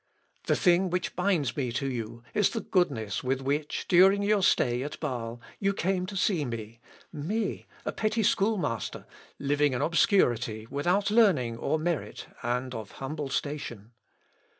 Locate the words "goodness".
2.61-3.23